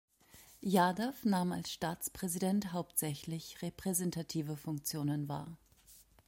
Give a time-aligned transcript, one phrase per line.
[0.65, 5.55] Yadav nahm als Staatspräsident hauptsächlich repräsentative Funktionen wahr.